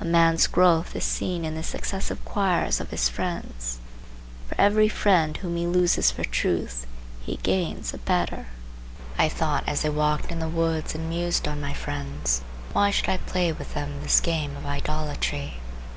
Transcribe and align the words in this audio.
A 0.00 0.04
man's 0.04 0.46
growth 0.46 0.94
is 0.94 1.02
seen 1.02 1.44
in 1.44 1.56
the 1.56 1.62
successive 1.64 2.24
choirs 2.24 2.78
of 2.78 2.90
his 2.92 3.08
friends. 3.08 3.80
For 4.48 4.54
every 4.60 4.88
friend 4.88 5.36
whom 5.36 5.56
he 5.56 5.66
loses 5.66 6.08
for 6.12 6.22
truth, 6.22 6.86
he 7.20 7.38
gains 7.42 7.92
a 7.92 7.98
better. 7.98 8.46
I 9.18 9.28
thought 9.28 9.64
as 9.66 9.84
I 9.84 9.88
walked 9.88 10.30
in 10.30 10.38
the 10.38 10.48
woods 10.48 10.94
and 10.94 11.08
mused 11.08 11.48
on 11.48 11.60
my 11.60 11.72
friends, 11.72 12.42
why 12.74 12.92
should 12.92 13.08
I 13.08 13.16
play 13.16 13.50
with 13.50 13.74
them 13.74 14.02
this 14.04 14.20
game 14.20 14.56
of 14.56 14.64
idolatry? 14.66 15.54